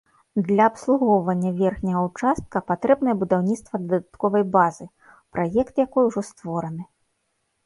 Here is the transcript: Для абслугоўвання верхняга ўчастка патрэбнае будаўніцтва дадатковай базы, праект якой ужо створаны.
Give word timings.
Для 0.45 0.63
абслугоўвання 0.69 1.51
верхняга 1.59 2.01
ўчастка 2.07 2.57
патрэбнае 2.69 3.15
будаўніцтва 3.21 3.73
дадатковай 3.85 4.43
базы, 4.57 4.85
праект 5.37 5.75
якой 5.85 6.03
ужо 6.11 6.21
створаны. 6.33 6.83